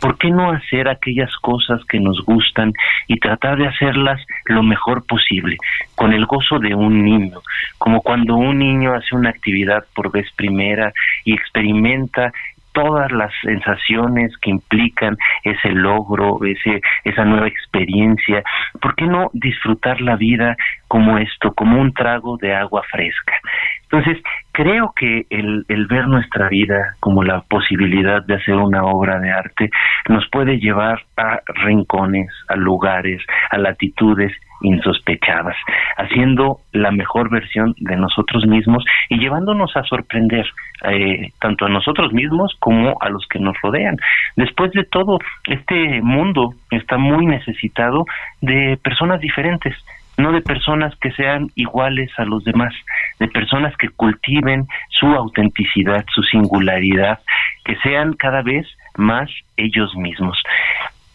[0.00, 2.72] ¿Por qué no hacer aquellas cosas que nos gustan
[3.06, 5.56] y tratar de hacerlas lo mejor posible,
[5.94, 7.40] con el gozo de un niño,
[7.78, 10.92] como cuando un niño hace una actividad por vez primera
[11.24, 12.32] y experimenta
[12.72, 18.42] todas las sensaciones que implican ese logro, ese, esa nueva experiencia.
[18.80, 20.56] ¿Por qué no disfrutar la vida
[20.88, 23.34] como esto, como un trago de agua fresca?
[23.82, 24.22] Entonces,
[24.60, 29.30] creo que el, el ver nuestra vida como la posibilidad de hacer una obra de
[29.30, 29.70] arte
[30.08, 35.56] nos puede llevar a rincones, a lugares, a latitudes insospechadas,
[35.96, 40.44] haciendo la mejor versión de nosotros mismos y llevándonos a sorprender
[40.90, 43.96] eh, tanto a nosotros mismos como a los que nos rodean.
[44.36, 48.04] Después de todo, este mundo está muy necesitado
[48.42, 49.74] de personas diferentes,
[50.20, 52.74] no de personas que sean iguales a los demás,
[53.18, 57.20] de personas que cultiven su autenticidad, su singularidad,
[57.64, 58.66] que sean cada vez
[58.96, 60.36] más ellos mismos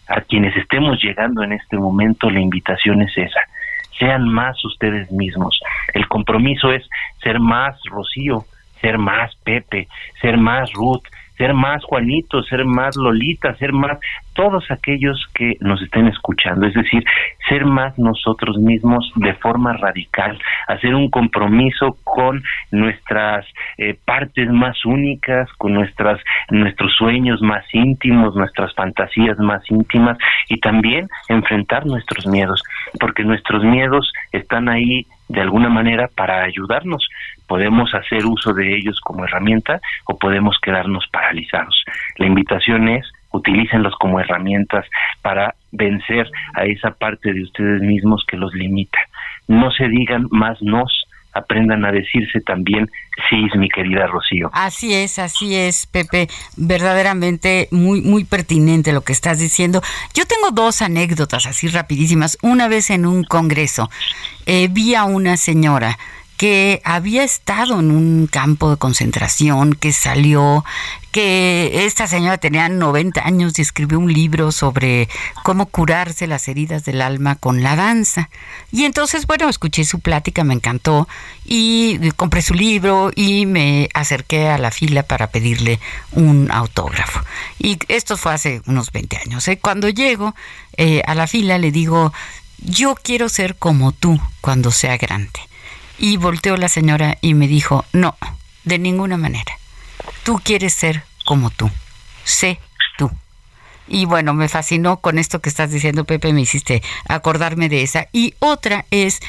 [0.08, 3.40] a quienes estemos llegando en este momento, la invitación es esa.
[3.98, 5.58] Sean más ustedes mismos.
[5.94, 6.86] El compromiso es
[7.22, 8.44] ser más Rocío,
[8.80, 9.88] ser más Pepe,
[10.20, 11.02] ser más Ruth,
[11.36, 13.98] ser más Juanito, ser más Lolita, ser más
[14.32, 17.02] todos aquellos que nos estén escuchando, es decir,
[17.48, 23.46] ser más nosotros mismos de forma radical, hacer un compromiso con nuestras
[23.78, 26.20] eh, partes más únicas, con nuestras
[26.50, 30.18] nuestros sueños más íntimos, nuestras fantasías más íntimas
[30.48, 32.62] y también enfrentar nuestros miedos,
[33.00, 37.08] porque nuestros miedos están ahí de alguna manera para ayudarnos.
[37.46, 41.84] Podemos hacer uso de ellos como herramienta o podemos quedarnos paralizados.
[42.16, 44.86] La invitación es utilícenlos como herramientas
[45.22, 48.98] para vencer a esa parte de ustedes mismos que los limita.
[49.48, 51.05] No se digan más nos,
[51.36, 52.90] aprendan a decirse también
[53.30, 54.50] sí, mi querida Rocío.
[54.52, 59.82] Así es, así es, Pepe, verdaderamente muy muy pertinente lo que estás diciendo.
[60.14, 62.38] Yo tengo dos anécdotas así rapidísimas.
[62.42, 63.90] Una vez en un congreso
[64.46, 65.98] eh, vi a una señora
[66.36, 70.64] que había estado en un campo de concentración, que salió,
[71.10, 75.08] que esta señora tenía 90 años y escribió un libro sobre
[75.42, 78.28] cómo curarse las heridas del alma con la danza.
[78.70, 81.08] Y entonces, bueno, escuché su plática, me encantó
[81.44, 85.80] y compré su libro y me acerqué a la fila para pedirle
[86.12, 87.20] un autógrafo.
[87.58, 89.48] Y esto fue hace unos 20 años.
[89.48, 89.58] ¿eh?
[89.58, 90.34] Cuando llego
[90.76, 92.12] eh, a la fila le digo,
[92.58, 95.45] yo quiero ser como tú cuando sea grande.
[95.98, 98.16] Y volteó la señora y me dijo, no,
[98.64, 99.58] de ninguna manera.
[100.24, 101.70] Tú quieres ser como tú.
[102.24, 102.60] Sé
[102.98, 103.10] tú.
[103.88, 108.08] Y bueno, me fascinó con esto que estás diciendo, Pepe, me hiciste acordarme de esa.
[108.12, 109.20] Y otra es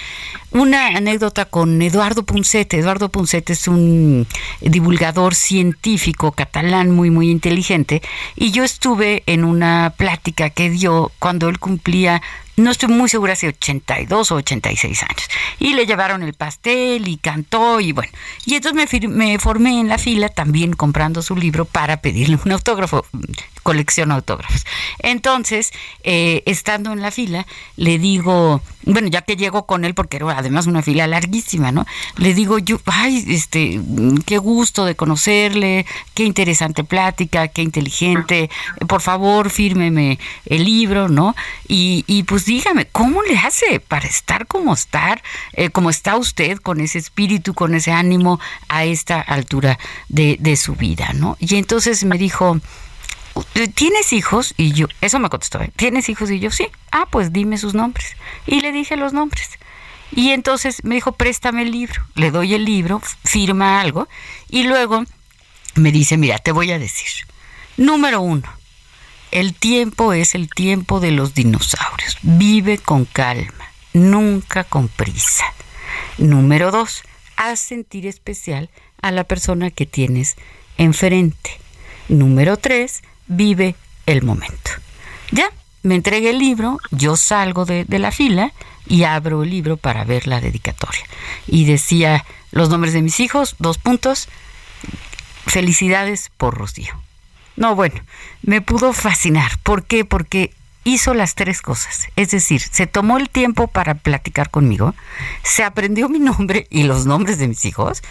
[0.52, 2.74] una anécdota con Eduardo Punset.
[2.74, 4.26] Eduardo Punset es un
[4.62, 8.02] divulgador científico catalán muy, muy inteligente.
[8.36, 12.22] Y yo estuve en una plática que dio cuando él cumplía
[12.58, 15.30] no estoy muy segura si 82 o 86 años.
[15.60, 18.12] Y le llevaron el pastel y cantó y bueno.
[18.46, 23.06] Y entonces me, formé en la fila también comprando su libro para pedirle un autógrafo,
[23.62, 24.66] colección autógrafos.
[25.00, 25.72] Entonces,
[26.04, 27.46] eh, estando en la fila,
[27.76, 31.86] le digo, bueno, ya que llego con él, porque era además una fila larguísima, ¿no?
[32.16, 33.80] Le digo yo, ay, este,
[34.26, 38.50] qué gusto de conocerle, qué interesante plática, qué inteligente,
[38.88, 41.36] por favor, fírmeme el libro, ¿no?
[41.68, 45.22] Y, y pues dígame, ¿cómo le hace para estar como estar,
[45.54, 49.78] eh, como está usted, con ese espíritu, con ese ánimo a esta altura
[50.08, 51.38] de, de su vida, ¿no?
[51.40, 52.60] Y entonces me dijo,
[53.74, 54.54] ¿tienes hijos?
[54.58, 55.72] Y yo, eso me contestó, ¿eh?
[55.76, 56.32] ¿tienes hijos?
[56.32, 56.68] Y yo, sí.
[56.92, 58.16] Ah, pues dime sus nombres.
[58.46, 59.50] Y le dije los nombres.
[60.12, 62.02] Y entonces me dijo, préstame el libro.
[62.16, 64.08] Le doy el libro, firma algo.
[64.50, 65.04] Y luego
[65.76, 67.28] me dice, mira, te voy a decir.
[67.78, 68.50] Número uno,
[69.32, 72.18] el tiempo es el tiempo de los dinosaurios.
[72.22, 75.46] Vive con calma, nunca con prisa.
[76.18, 77.04] Número dos,
[77.36, 78.70] haz sentir especial
[79.02, 80.36] a la persona que tienes
[80.78, 81.52] enfrente.
[82.08, 83.76] Número tres, vive
[84.06, 84.72] el momento.
[85.32, 85.50] Ya,
[85.84, 88.54] me entregué el libro, yo salgo de, de, la fila
[88.88, 91.04] y abro el libro para ver la dedicatoria.
[91.48, 94.28] Y decía los nombres de mis hijos, dos puntos,
[95.46, 96.94] felicidades por Rocío.
[97.56, 98.02] No, bueno,
[98.44, 99.58] me pudo fascinar.
[99.64, 100.06] ¿Por qué?
[100.06, 100.54] Porque
[100.84, 102.08] hizo las tres cosas.
[102.16, 104.96] Es decir, se tomó el tiempo para platicar conmigo,
[105.44, 108.02] se aprendió mi nombre y los nombres de mis hijos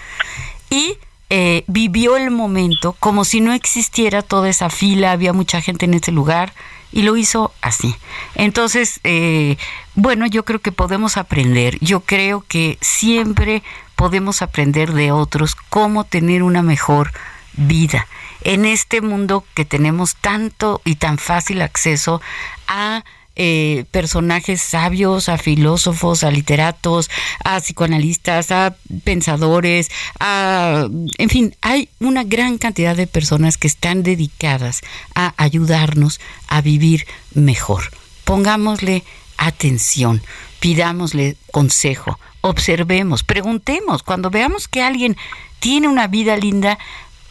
[0.69, 0.99] y
[1.29, 5.95] eh, vivió el momento como si no existiera toda esa fila, había mucha gente en
[5.95, 6.53] ese lugar
[6.93, 7.97] y lo hizo así.
[8.35, 9.57] Entonces, eh,
[9.95, 13.63] bueno, yo creo que podemos aprender, yo creo que siempre
[13.97, 17.13] podemos aprender de otros cómo tener una mejor
[17.55, 18.07] vida
[18.43, 22.21] en este mundo que tenemos tanto y tan fácil acceso
[22.69, 23.03] a
[23.37, 27.11] eh, personajes sabios, a filósofos, a literatos,
[27.45, 28.75] a psicoanalistas, a
[29.05, 34.81] pensadores, a, en fin, hay una gran cantidad de personas que están dedicadas
[35.15, 37.85] a ayudarnos a vivir mejor.
[38.25, 39.05] Pongámosle
[39.37, 40.23] atención,
[40.61, 45.17] pidámosle consejo, observemos, preguntemos, cuando veamos que alguien
[45.59, 46.79] tiene una vida linda,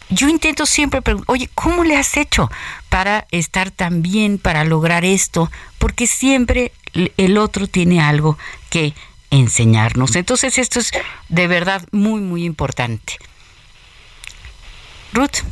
[0.08, 2.50] yo intento siempre preguntar, oye, ¿cómo le has hecho
[2.88, 5.50] para estar tan bien, para lograr esto?
[5.78, 6.72] Porque siempre
[7.16, 8.38] el otro tiene algo
[8.70, 8.94] que
[9.30, 10.16] enseñarnos.
[10.16, 10.92] Entonces esto es
[11.28, 13.14] de verdad muy, muy importante.
[15.12, 15.42] Ruth.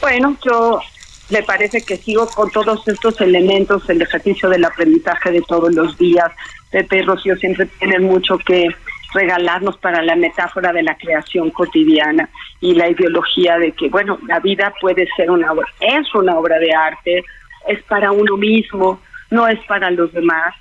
[0.00, 0.80] Bueno, yo
[1.28, 5.96] me parece que sigo con todos estos elementos, el ejercicio del aprendizaje de todos los
[5.98, 6.30] días.
[6.70, 8.68] Pepe y Rocío siempre tienen mucho que
[9.12, 12.28] regalarnos para la metáfora de la creación cotidiana
[12.60, 16.58] y la ideología de que, bueno, la vida puede ser una obra, es una obra
[16.58, 17.24] de arte,
[17.68, 19.00] es para uno mismo,
[19.30, 20.54] no es para los demás,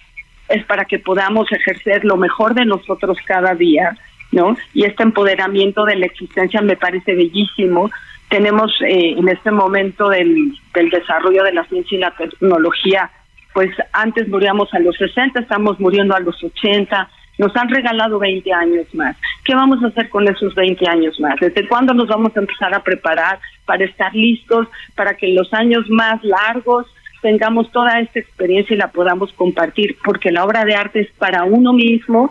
[0.47, 3.95] es para que podamos ejercer lo mejor de nosotros cada día
[4.31, 4.55] ¿no?
[4.73, 7.89] Y este empoderamiento de la existencia me parece bellísimo.
[8.29, 13.09] Tenemos eh, en este momento del, del desarrollo de la ciencia y la tecnología,
[13.53, 17.09] pues antes moríamos a los 60, estamos muriendo a los 80,
[17.39, 19.15] nos han regalado 20 años más.
[19.45, 21.39] ¿Qué vamos a hacer con esos 20 años más?
[21.39, 25.51] ¿Desde cuándo nos vamos a empezar a preparar para estar listos, para que en los
[25.53, 26.85] años más largos
[27.21, 29.97] tengamos toda esta experiencia y la podamos compartir?
[30.03, 32.29] Porque la obra de arte es para uno mismo,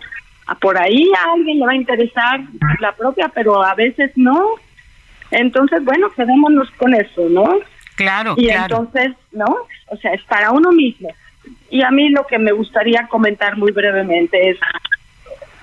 [0.61, 2.41] por ahí a alguien le va a interesar
[2.81, 4.57] la propia, pero a veces no.
[5.31, 7.61] Entonces, bueno, quedémonos con eso, ¿no?
[7.97, 9.57] Claro, y entonces, ¿no?
[9.89, 11.09] O sea, es para uno mismo.
[11.71, 14.59] Y a mí lo que me gustaría comentar muy brevemente es,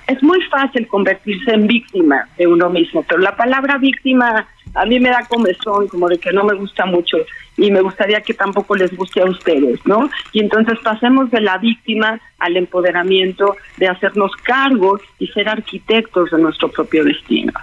[0.07, 4.99] es muy fácil convertirse en víctima de uno mismo, pero la palabra víctima a mí
[4.99, 7.17] me da comezón, como de que no me gusta mucho
[7.57, 10.09] y me gustaría que tampoco les guste a ustedes, ¿no?
[10.33, 16.39] Y entonces pasemos de la víctima al empoderamiento, de hacernos cargo y ser arquitectos de
[16.39, 17.53] nuestro propio destino.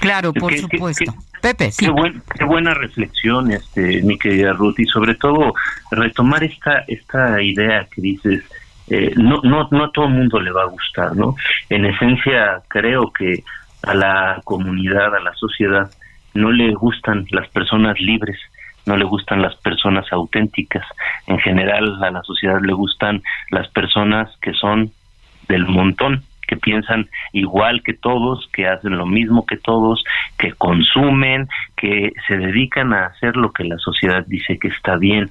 [0.00, 1.12] Claro, por supuesto.
[1.42, 1.86] Pepe, sí.
[2.36, 5.54] Qué, buena reflexión, este, mi querida Ruth, y sobre todo
[5.90, 8.44] retomar esta, esta idea que dices,
[8.90, 11.34] eh, no, no, no a todo el mundo le va a gustar, ¿no?
[11.68, 13.44] En esencia, creo que
[13.82, 15.90] a la comunidad, a la sociedad,
[16.34, 18.38] no le gustan las personas libres,
[18.86, 20.84] no le gustan las personas auténticas.
[21.26, 24.90] En general, a la sociedad le gustan las personas que son
[25.48, 30.02] del montón, que piensan igual que todos, que hacen lo mismo que todos,
[30.38, 31.46] que consumen,
[31.76, 35.30] que se dedican a hacer lo que la sociedad dice que está bien.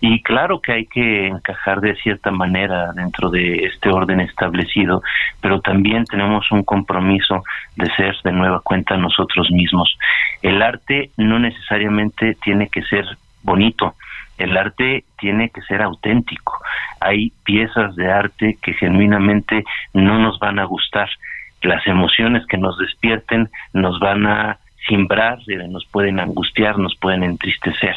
[0.00, 5.02] Y claro que hay que encajar de cierta manera dentro de este orden establecido,
[5.40, 7.44] pero también tenemos un compromiso
[7.76, 9.96] de ser de nueva cuenta nosotros mismos.
[10.42, 13.04] El arte no necesariamente tiene que ser
[13.42, 13.94] bonito,
[14.38, 16.60] el arte tiene que ser auténtico.
[17.00, 21.08] Hay piezas de arte que genuinamente no nos van a gustar.
[21.62, 27.96] Las emociones que nos despierten nos van a simbrar, nos pueden angustiar, nos pueden entristecer,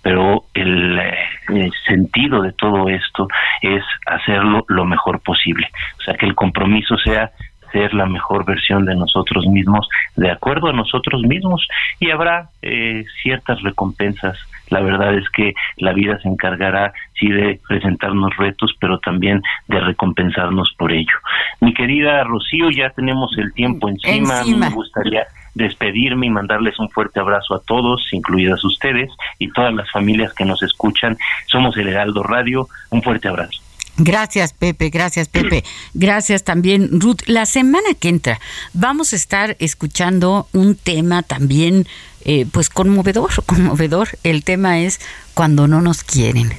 [0.00, 1.14] pero el, eh,
[1.48, 3.28] el, sentido de todo esto
[3.60, 5.68] es hacerlo lo mejor posible,
[5.98, 7.32] o sea, que el compromiso sea
[7.70, 11.66] ser la mejor versión de nosotros mismos, de acuerdo a nosotros mismos,
[11.98, 14.38] y habrá eh, ciertas recompensas
[14.72, 19.80] la verdad es que la vida se encargará sí de presentarnos retos, pero también de
[19.80, 21.14] recompensarnos por ello.
[21.60, 24.42] Mi querida Rocío, ya tenemos el tiempo encima.
[24.44, 29.90] Me gustaría despedirme y mandarles un fuerte abrazo a todos, incluidas ustedes y todas las
[29.90, 31.16] familias que nos escuchan.
[31.46, 32.66] Somos el Heraldo Radio.
[32.90, 33.60] Un fuerte abrazo.
[33.98, 35.64] Gracias, Pepe, gracias, Pepe.
[35.94, 37.20] Gracias también, Ruth.
[37.26, 38.40] La semana que entra
[38.72, 41.86] vamos a estar escuchando un tema también
[42.24, 44.08] eh, pues conmovedor, conmovedor.
[44.22, 45.00] El tema es
[45.34, 46.52] cuando no nos quieren.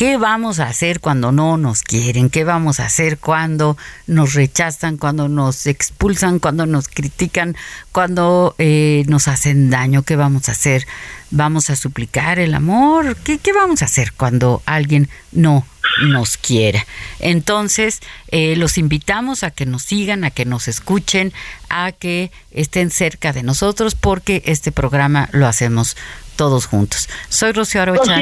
[0.00, 2.30] ¿Qué vamos a hacer cuando no nos quieren?
[2.30, 3.76] ¿Qué vamos a hacer cuando
[4.06, 7.54] nos rechazan, cuando nos expulsan, cuando nos critican,
[7.92, 10.02] cuando eh, nos hacen daño?
[10.02, 10.86] ¿Qué vamos a hacer?
[11.30, 13.14] ¿Vamos a suplicar el amor?
[13.16, 15.66] ¿Qué, qué vamos a hacer cuando alguien no
[16.02, 16.86] nos quiera.
[17.18, 21.32] Entonces, eh, los invitamos a que nos sigan, a que nos escuchen,
[21.68, 25.96] a que estén cerca de nosotros, porque este programa lo hacemos
[26.40, 27.06] todos juntos.
[27.28, 28.16] Soy Rocío Arocha.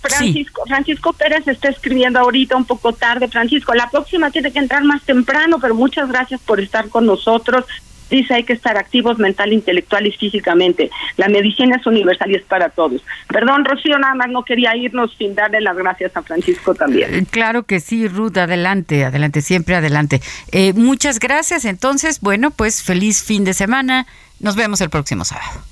[0.00, 3.26] Francisco, Francisco Pérez está escribiendo ahorita un poco tarde.
[3.26, 7.64] Francisco, la próxima tiene que entrar más temprano, pero muchas gracias por estar con nosotros
[8.10, 10.90] dice hay que estar activos mental, intelectual y físicamente.
[11.16, 13.02] La medicina es universal y es para todos.
[13.28, 17.14] Perdón, Rocío, nada más no quería irnos sin darle las gracias a Francisco también.
[17.14, 20.20] Eh, claro que sí, Ruth, adelante, adelante, siempre adelante.
[20.50, 21.64] Eh, muchas gracias.
[21.64, 24.06] Entonces, bueno, pues feliz fin de semana.
[24.40, 25.71] Nos vemos el próximo sábado.